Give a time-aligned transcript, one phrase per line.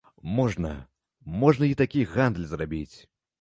[0.37, 0.71] Можна,
[1.43, 2.97] можна і такі гандаль зрабіць.